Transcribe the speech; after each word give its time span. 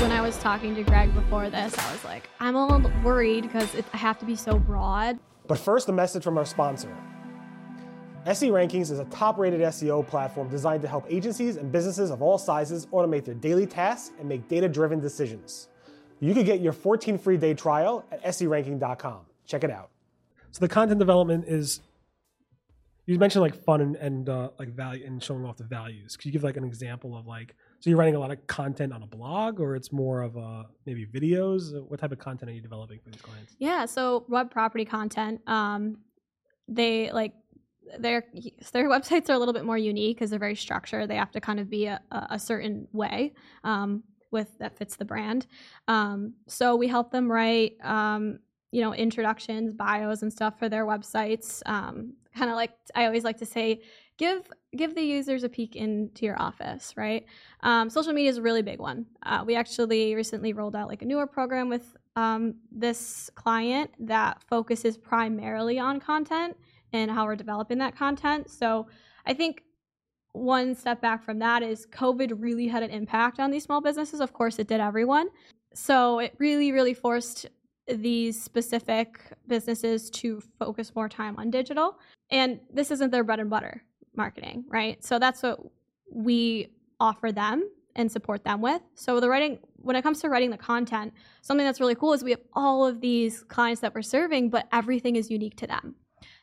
when 0.00 0.12
I 0.12 0.22
was 0.22 0.38
talking 0.38 0.74
to 0.76 0.82
Greg 0.82 1.12
before 1.14 1.50
this, 1.50 1.76
I 1.76 1.92
was 1.92 2.04
like, 2.04 2.30
I'm 2.40 2.56
a 2.56 2.66
little 2.66 2.90
worried 3.02 3.42
because 3.42 3.68
I 3.92 3.96
have 3.98 4.18
to 4.20 4.24
be 4.24 4.34
so 4.34 4.58
broad. 4.58 5.18
But 5.46 5.58
first, 5.58 5.90
a 5.90 5.92
message 5.92 6.24
from 6.24 6.38
our 6.38 6.46
sponsor. 6.46 6.96
SE 8.24 8.48
Rankings 8.48 8.90
is 8.90 8.98
a 8.98 9.04
top 9.06 9.36
rated 9.36 9.60
SEO 9.60 10.06
platform 10.06 10.48
designed 10.48 10.80
to 10.82 10.88
help 10.88 11.04
agencies 11.10 11.56
and 11.56 11.70
businesses 11.70 12.10
of 12.10 12.22
all 12.22 12.38
sizes 12.38 12.86
automate 12.86 13.26
their 13.26 13.34
daily 13.34 13.66
tasks 13.66 14.12
and 14.18 14.26
make 14.26 14.48
data 14.48 14.68
driven 14.68 15.00
decisions. 15.00 15.68
You 16.18 16.32
can 16.32 16.44
get 16.44 16.60
your 16.60 16.72
14 16.72 17.18
free 17.18 17.36
day 17.36 17.52
trial 17.52 18.06
at 18.10 18.24
seranking.com. 18.24 19.20
Check 19.46 19.64
it 19.64 19.70
out. 19.70 19.90
So, 20.50 20.60
the 20.60 20.68
content 20.68 20.98
development 20.98 21.44
is 21.46 21.80
you 23.04 23.18
mentioned 23.18 23.42
like 23.42 23.54
fun 23.54 23.82
and, 23.82 23.96
and 23.96 24.28
uh, 24.30 24.48
like 24.58 24.70
value 24.70 25.04
and 25.04 25.22
showing 25.22 25.44
off 25.44 25.58
the 25.58 25.64
values. 25.64 26.16
Could 26.16 26.26
you 26.26 26.32
give 26.32 26.42
like 26.42 26.56
an 26.56 26.64
example 26.64 27.16
of 27.16 27.26
like 27.26 27.54
so 27.80 27.88
you're 27.88 27.98
writing 27.98 28.14
a 28.14 28.20
lot 28.20 28.30
of 28.30 28.46
content 28.46 28.92
on 28.92 29.02
a 29.02 29.06
blog, 29.06 29.58
or 29.58 29.74
it's 29.74 29.90
more 29.90 30.20
of 30.22 30.36
a 30.36 30.66
maybe 30.84 31.06
videos? 31.06 31.72
What 31.88 31.98
type 31.98 32.12
of 32.12 32.18
content 32.18 32.50
are 32.50 32.54
you 32.54 32.60
developing 32.60 33.00
for 33.02 33.08
these 33.10 33.22
clients? 33.22 33.56
Yeah, 33.58 33.86
so 33.86 34.26
web 34.28 34.50
property 34.50 34.84
content. 34.84 35.40
Um, 35.46 35.98
they 36.68 37.10
like 37.10 37.32
their 37.98 38.24
their 38.72 38.88
websites 38.88 39.30
are 39.30 39.32
a 39.32 39.38
little 39.38 39.54
bit 39.54 39.64
more 39.64 39.78
unique 39.78 40.18
because 40.18 40.28
they're 40.28 40.38
very 40.38 40.54
structured. 40.54 41.08
They 41.08 41.16
have 41.16 41.32
to 41.32 41.40
kind 41.40 41.58
of 41.58 41.70
be 41.70 41.86
a, 41.86 42.00
a 42.10 42.38
certain 42.38 42.86
way 42.92 43.32
um, 43.64 44.02
with 44.30 44.58
that 44.58 44.76
fits 44.76 44.96
the 44.96 45.06
brand. 45.06 45.46
Um, 45.88 46.34
so 46.46 46.76
we 46.76 46.86
help 46.86 47.10
them 47.10 47.32
write, 47.32 47.76
um, 47.82 48.40
you 48.72 48.82
know, 48.82 48.94
introductions, 48.94 49.72
bios, 49.72 50.22
and 50.22 50.30
stuff 50.32 50.58
for 50.58 50.68
their 50.68 50.84
websites. 50.84 51.62
Um, 51.66 52.14
kind 52.36 52.50
of 52.50 52.56
like 52.56 52.72
I 52.94 53.06
always 53.06 53.24
like 53.24 53.38
to 53.38 53.46
say, 53.46 53.82
give 54.16 54.50
give 54.76 54.94
the 54.94 55.02
users 55.02 55.44
a 55.44 55.48
peek 55.48 55.76
into 55.76 56.24
your 56.24 56.40
office, 56.40 56.94
right? 56.96 57.24
Um, 57.62 57.90
social 57.90 58.12
media 58.12 58.30
is 58.30 58.38
a 58.38 58.42
really 58.42 58.62
big 58.62 58.78
one. 58.78 59.06
Uh, 59.22 59.42
we 59.46 59.56
actually 59.56 60.14
recently 60.14 60.52
rolled 60.52 60.76
out 60.76 60.88
like 60.88 61.02
a 61.02 61.06
newer 61.06 61.26
program 61.26 61.68
with 61.68 61.96
um, 62.16 62.54
this 62.70 63.30
client 63.34 63.90
that 63.98 64.42
focuses 64.48 64.96
primarily 64.96 65.78
on 65.78 66.00
content 66.00 66.56
and 66.92 67.10
how 67.10 67.24
we're 67.24 67.36
developing 67.36 67.78
that 67.78 67.96
content. 67.96 68.50
So 68.50 68.86
I 69.26 69.34
think 69.34 69.62
one 70.32 70.74
step 70.74 71.00
back 71.00 71.24
from 71.24 71.38
that 71.40 71.62
is 71.62 71.86
COVID 71.86 72.34
really 72.38 72.68
had 72.68 72.82
an 72.82 72.90
impact 72.90 73.40
on 73.40 73.50
these 73.50 73.64
small 73.64 73.80
businesses. 73.80 74.20
Of 74.20 74.32
course, 74.32 74.58
it 74.58 74.68
did 74.68 74.80
everyone. 74.80 75.28
So 75.74 76.18
it 76.18 76.34
really, 76.38 76.72
really 76.72 76.94
forced 76.94 77.46
these 77.88 78.40
specific 78.40 79.20
businesses 79.48 80.10
to 80.10 80.40
focus 80.58 80.94
more 80.94 81.08
time 81.08 81.36
on 81.38 81.50
digital. 81.50 81.98
And 82.30 82.60
this 82.72 82.90
isn't 82.90 83.10
their 83.10 83.24
bread 83.24 83.40
and 83.40 83.50
butter 83.50 83.82
marketing, 84.14 84.64
right? 84.68 85.02
So 85.04 85.18
that's 85.18 85.42
what 85.42 85.60
we 86.12 86.68
offer 86.98 87.32
them 87.32 87.68
and 87.96 88.10
support 88.10 88.44
them 88.44 88.60
with. 88.60 88.82
So 88.94 89.20
the 89.20 89.28
writing 89.28 89.58
when 89.82 89.96
it 89.96 90.02
comes 90.02 90.20
to 90.20 90.28
writing 90.28 90.50
the 90.50 90.58
content, 90.58 91.14
something 91.42 91.64
that's 91.64 91.80
really 91.80 91.94
cool 91.94 92.12
is 92.12 92.22
we 92.22 92.30
have 92.30 92.40
all 92.52 92.86
of 92.86 93.00
these 93.00 93.42
clients 93.44 93.80
that 93.80 93.94
we're 93.94 94.02
serving, 94.02 94.50
but 94.50 94.68
everything 94.72 95.16
is 95.16 95.30
unique 95.30 95.56
to 95.56 95.66
them. 95.66 95.94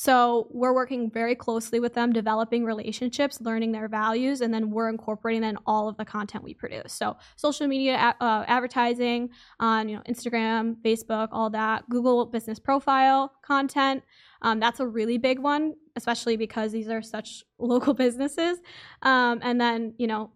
So 0.00 0.46
we're 0.48 0.72
working 0.72 1.10
very 1.10 1.34
closely 1.34 1.78
with 1.78 1.92
them, 1.92 2.10
developing 2.10 2.64
relationships, 2.64 3.38
learning 3.42 3.72
their 3.72 3.86
values, 3.86 4.40
and 4.40 4.52
then 4.54 4.70
we're 4.70 4.88
incorporating 4.88 5.42
that 5.42 5.50
in 5.50 5.58
all 5.66 5.90
of 5.90 5.98
the 5.98 6.06
content 6.06 6.42
we 6.42 6.54
produce. 6.54 6.94
So 6.94 7.18
social 7.36 7.66
media 7.66 8.16
uh, 8.18 8.44
advertising 8.46 9.28
on 9.58 9.90
you 9.90 9.96
know 9.96 10.02
Instagram, 10.08 10.76
Facebook, 10.76 11.28
all 11.32 11.50
that, 11.50 11.86
Google 11.90 12.24
Business 12.24 12.58
Profile 12.58 13.34
content. 13.42 14.02
Um, 14.40 14.58
that's 14.58 14.80
a 14.80 14.86
really 14.86 15.18
big 15.18 15.38
one, 15.38 15.74
especially 15.96 16.38
because 16.38 16.72
these 16.72 16.88
are 16.88 17.02
such 17.02 17.44
local 17.58 17.92
businesses. 17.92 18.56
Um, 19.02 19.40
and 19.42 19.60
then 19.60 19.92
you 19.98 20.06
know, 20.06 20.30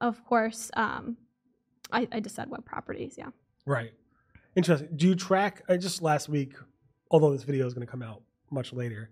of 0.00 0.24
course, 0.24 0.70
um, 0.74 1.16
I, 1.90 2.06
I 2.12 2.20
just 2.20 2.36
said 2.36 2.48
web 2.48 2.64
properties. 2.64 3.16
Yeah. 3.18 3.30
Right. 3.66 3.90
Interesting. 4.54 4.90
Do 4.94 5.08
you 5.08 5.16
track? 5.16 5.64
I 5.68 5.78
just 5.78 6.00
last 6.00 6.28
week, 6.28 6.54
although 7.10 7.32
this 7.32 7.42
video 7.42 7.66
is 7.66 7.74
going 7.74 7.84
to 7.84 7.90
come 7.90 8.02
out 8.02 8.22
much 8.50 8.72
later. 8.72 9.10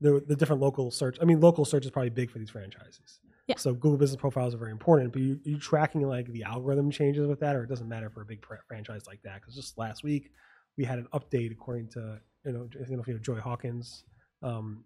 The 0.00 0.22
the 0.26 0.36
different 0.36 0.62
local 0.62 0.90
search. 0.90 1.18
I 1.20 1.24
mean, 1.24 1.40
local 1.40 1.64
search 1.64 1.84
is 1.84 1.90
probably 1.90 2.10
big 2.10 2.30
for 2.30 2.38
these 2.38 2.50
franchises. 2.50 3.20
Yeah. 3.46 3.56
So 3.56 3.74
Google 3.74 3.98
Business 3.98 4.20
Profiles 4.20 4.54
are 4.54 4.58
very 4.58 4.70
important. 4.70 5.12
But 5.12 5.22
you 5.22 5.40
you 5.44 5.58
tracking 5.58 6.02
like 6.02 6.32
the 6.32 6.44
algorithm 6.44 6.90
changes 6.90 7.26
with 7.26 7.40
that, 7.40 7.56
or 7.56 7.64
it 7.64 7.68
doesn't 7.68 7.88
matter 7.88 8.08
for 8.08 8.22
a 8.22 8.24
big 8.24 8.44
franchise 8.68 9.06
like 9.06 9.20
that? 9.24 9.40
Because 9.40 9.54
just 9.54 9.76
last 9.76 10.04
week 10.04 10.30
we 10.78 10.84
had 10.84 10.98
an 10.98 11.08
update 11.12 11.52
according 11.52 11.88
to 11.88 12.20
you 12.44 12.52
know 12.52 12.68
you 12.88 12.96
know, 12.96 13.04
you 13.06 13.14
know 13.14 13.18
Joy 13.18 13.40
Hawkins, 13.40 14.04
um, 14.42 14.84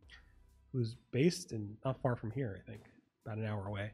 who's 0.72 0.96
based 1.12 1.52
in 1.52 1.76
not 1.84 2.00
far 2.00 2.16
from 2.16 2.30
here, 2.30 2.60
I 2.60 2.70
think, 2.70 2.82
about 3.24 3.38
an 3.38 3.44
hour 3.44 3.66
away 3.66 3.92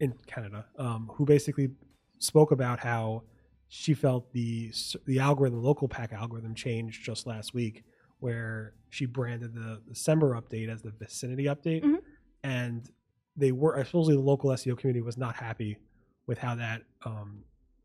in 0.00 0.14
Canada, 0.26 0.66
um, 0.78 1.10
who 1.14 1.24
basically 1.24 1.70
spoke 2.18 2.50
about 2.50 2.80
how 2.80 3.22
she 3.68 3.94
felt 3.94 4.32
the 4.32 4.72
the 5.06 5.18
algorithm, 5.18 5.60
the 5.60 5.66
local 5.66 5.88
pack 5.88 6.12
algorithm, 6.12 6.54
changed 6.54 7.04
just 7.04 7.26
last 7.26 7.54
week 7.54 7.84
where 8.20 8.74
she 8.90 9.06
branded 9.06 9.54
the 9.54 9.80
December 9.88 10.40
update 10.40 10.68
as 10.68 10.82
the 10.82 10.90
vicinity 10.90 11.44
update, 11.44 11.82
mm-hmm. 11.82 11.96
and 12.42 12.90
they 13.36 13.52
were 13.52 13.78
I 13.78 13.82
supposedly 13.82 14.16
the 14.16 14.22
local 14.22 14.50
SEO 14.50 14.78
community 14.78 15.02
was 15.02 15.16
not 15.16 15.36
happy 15.36 15.78
with 16.26 16.38
how 16.38 16.54
that 16.54 16.82
um, 17.04 17.44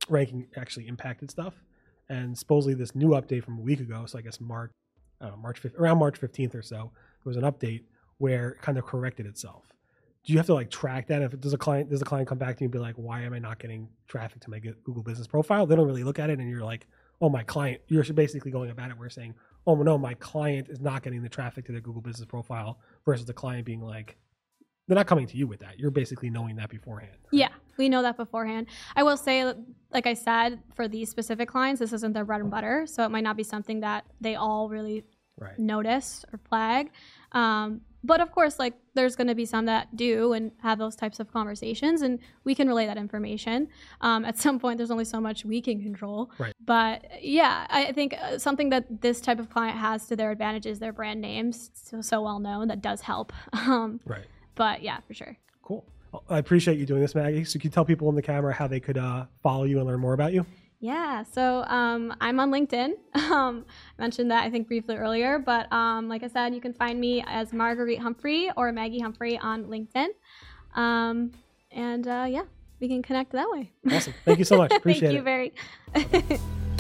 ranking 0.09 0.47
actually 0.55 0.87
impacted 0.87 1.29
stuff, 1.29 1.53
and 2.09 2.37
supposedly 2.37 2.73
this 2.73 2.95
new 2.95 3.09
update 3.09 3.43
from 3.43 3.57
a 3.57 3.61
week 3.61 3.79
ago, 3.79 4.05
so 4.05 4.17
I 4.17 4.21
guess 4.21 4.39
March, 4.39 4.71
I 5.19 5.25
don't 5.25 5.35
know, 5.35 5.41
March 5.41 5.61
5th, 5.61 5.77
around 5.77 5.97
March 5.97 6.17
fifteenth 6.17 6.55
or 6.55 6.61
so, 6.61 6.91
there 7.23 7.29
was 7.29 7.37
an 7.37 7.43
update 7.43 7.83
where 8.17 8.51
it 8.51 8.61
kind 8.61 8.77
of 8.77 8.85
corrected 8.85 9.25
itself. 9.25 9.65
Do 10.23 10.31
you 10.31 10.37
have 10.37 10.45
to 10.45 10.53
like 10.53 10.69
track 10.69 11.07
that? 11.07 11.23
If 11.23 11.39
does 11.41 11.53
a 11.53 11.57
client 11.57 11.89
does 11.89 12.01
a 12.01 12.05
client 12.05 12.29
come 12.29 12.37
back 12.37 12.57
to 12.57 12.63
you 12.63 12.65
and 12.65 12.71
be 12.71 12.77
like, 12.77 12.95
"Why 12.95 13.21
am 13.21 13.33
I 13.33 13.39
not 13.39 13.57
getting 13.57 13.89
traffic 14.07 14.39
to 14.41 14.51
my 14.51 14.59
Google 14.59 15.01
Business 15.01 15.25
Profile?" 15.25 15.65
They 15.65 15.75
don't 15.75 15.87
really 15.87 16.03
look 16.03 16.19
at 16.19 16.29
it, 16.29 16.39
and 16.39 16.47
you're 16.47 16.63
like, 16.63 16.85
"Oh, 17.21 17.29
my 17.29 17.43
client." 17.43 17.81
You're 17.87 18.03
basically 18.03 18.51
going 18.51 18.69
about 18.69 18.89
it. 18.89 18.97
We're 18.97 19.09
saying, 19.09 19.35
oh 19.67 19.75
no, 19.75 19.97
my 19.97 20.13
client 20.15 20.69
is 20.69 20.79
not 20.79 21.03
getting 21.03 21.21
the 21.21 21.29
traffic 21.29 21.65
to 21.65 21.71
their 21.71 21.81
Google 21.81 22.01
Business 22.01 22.25
Profile 22.25 22.79
versus 23.05 23.25
the 23.25 23.33
client 23.33 23.65
being 23.65 23.81
like, 23.81 24.17
they're 24.87 24.95
not 24.95 25.07
coming 25.07 25.27
to 25.27 25.37
you 25.37 25.47
with 25.47 25.59
that. 25.59 25.79
You're 25.79 25.91
basically 25.91 26.29
knowing 26.29 26.55
that 26.57 26.69
beforehand. 26.69 27.13
Right? 27.25 27.39
Yeah, 27.39 27.49
we 27.77 27.87
know 27.87 28.01
that 28.01 28.17
beforehand. 28.17 28.67
I 28.95 29.03
will 29.03 29.17
say, 29.17 29.53
like 29.91 30.07
I 30.07 30.15
said, 30.15 30.61
for 30.75 30.87
these 30.87 31.09
specific 31.09 31.47
clients, 31.47 31.79
this 31.79 31.93
isn't 31.93 32.13
their 32.13 32.25
bread 32.25 32.41
and 32.41 32.51
butter, 32.51 32.85
so 32.87 33.03
it 33.05 33.09
might 33.09 33.23
not 33.23 33.37
be 33.37 33.43
something 33.43 33.81
that 33.81 34.05
they 34.19 34.35
all 34.35 34.67
really 34.67 35.05
right. 35.37 35.57
notice 35.57 36.25
or 36.33 36.39
flag. 36.49 36.91
Um, 37.31 37.81
but 38.03 38.19
of 38.19 38.31
course, 38.31 38.59
like 38.59 38.73
there's 38.93 39.15
going 39.15 39.27
to 39.27 39.35
be 39.35 39.45
some 39.45 39.65
that 39.65 39.95
do 39.95 40.33
and 40.33 40.51
have 40.61 40.79
those 40.79 40.95
types 40.95 41.19
of 41.19 41.31
conversations, 41.31 42.01
and 42.01 42.19
we 42.43 42.55
can 42.55 42.67
relay 42.67 42.85
that 42.85 42.97
information. 42.97 43.67
Um, 44.01 44.25
at 44.25 44.37
some 44.37 44.59
point, 44.59 44.77
there's 44.77 44.91
only 44.91 45.05
so 45.05 45.21
much 45.21 45.45
we 45.45 45.61
can 45.61 45.81
control. 45.81 46.31
Right. 46.37 46.53
But 46.65 47.05
yeah, 47.21 47.67
I 47.69 47.91
think 47.91 48.15
uh, 48.19 48.37
something 48.37 48.69
that 48.69 49.01
this 49.01 49.21
type 49.21 49.39
of 49.39 49.49
client 49.49 49.77
has 49.77 50.07
to 50.07 50.15
their 50.15 50.31
advantage 50.31 50.65
is 50.65 50.79
their 50.79 50.93
brand 50.93 51.21
names, 51.21 51.71
so, 51.73 52.01
so 52.01 52.21
well 52.21 52.39
known. 52.39 52.67
That 52.67 52.81
does 52.81 53.01
help. 53.01 53.33
Um, 53.61 53.99
right. 54.05 54.25
But 54.55 54.81
yeah, 54.81 54.99
for 55.07 55.13
sure. 55.13 55.37
Cool. 55.61 55.85
I 56.29 56.39
appreciate 56.39 56.79
you 56.79 56.85
doing 56.85 57.01
this, 57.01 57.13
Maggie. 57.13 57.43
So, 57.43 57.59
can 57.59 57.67
you 57.67 57.71
tell 57.71 57.85
people 57.85 58.09
in 58.09 58.15
the 58.15 58.21
camera 58.21 58.53
how 58.53 58.67
they 58.67 58.79
could 58.79 58.97
uh, 58.97 59.25
follow 59.43 59.63
you 59.65 59.77
and 59.77 59.87
learn 59.87 59.99
more 59.99 60.13
about 60.13 60.33
you? 60.33 60.45
Yeah, 60.81 61.21
so 61.31 61.63
um, 61.65 62.13
I'm 62.19 62.39
on 62.39 62.51
LinkedIn. 62.51 62.93
Um, 63.31 63.65
I 63.97 64.01
mentioned 64.01 64.29
that 64.31 64.43
I 64.43 64.49
think 64.49 64.67
briefly 64.67 64.97
earlier, 64.97 65.39
but 65.39 65.71
um, 65.71 66.09
like 66.09 66.21
I 66.21 66.27
said, 66.27 66.53
you 66.53 66.59
can 66.59 66.73
find 66.73 66.99
me 66.99 67.23
as 67.25 67.53
Marguerite 67.53 67.99
Humphrey 67.99 68.51
or 68.57 68.73
Maggie 68.73 68.99
Humphrey 68.99 69.37
on 69.37 69.65
LinkedIn. 69.65 70.07
Um, 70.75 71.31
and 71.71 72.05
uh, 72.05 72.25
yeah, 72.27 72.43
we 72.81 72.89
can 72.89 73.01
connect 73.01 73.31
that 73.31 73.49
way. 73.49 73.71
Awesome. 73.89 74.13
Thank 74.25 74.39
you 74.39 74.45
so 74.45 74.57
much. 74.57 74.73
Appreciate 74.75 75.13
it. 75.15 75.23
Thank 75.23 75.53
you 75.95 76.33
very. 76.33 76.39